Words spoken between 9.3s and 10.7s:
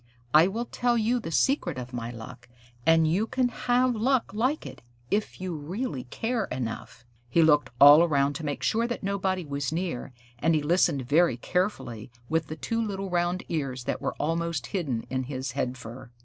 was near, and he